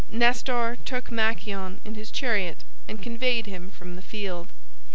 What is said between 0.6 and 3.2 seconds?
took Machaon in his chariot and